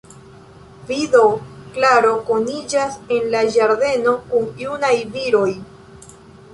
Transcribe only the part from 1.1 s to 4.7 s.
do, Klaro, koniĝas en la ĝardeno kun